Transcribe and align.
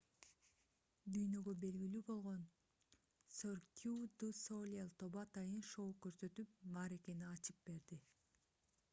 дүйнөгө 1.15 1.51
белгилүү 1.63 1.99
болгон 2.05 2.45
cirque 3.39 3.89
du 4.23 4.29
soleil 4.39 4.89
тобу 5.03 5.21
атайын 5.25 5.61
шоу 5.73 5.85
көрсөтүп 6.07 6.55
мааракени 6.79 7.29
ачып 7.33 7.61
берди 7.69 7.99